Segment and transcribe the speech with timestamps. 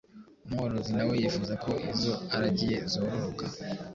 [0.45, 3.45] umworozi na we yifuza ko izo aragiye zororoka